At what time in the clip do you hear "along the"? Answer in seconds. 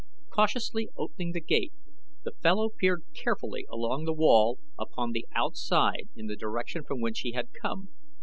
3.69-4.13